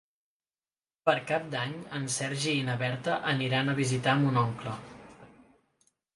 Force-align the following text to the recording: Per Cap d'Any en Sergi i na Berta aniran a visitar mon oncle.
Per 1.09 1.13
Cap 1.31 1.45
d'Any 1.55 1.75
en 1.99 2.07
Sergi 2.15 2.55
i 2.63 2.65
na 2.71 2.79
Berta 2.81 3.19
aniran 3.35 3.71
a 3.71 3.77
visitar 3.83 4.19
mon 4.25 4.43
oncle. 4.47 4.77